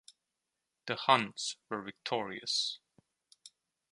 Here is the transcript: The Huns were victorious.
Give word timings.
The 0.87 0.95
Huns 0.95 1.57
were 1.69 1.83
victorious. 1.83 2.79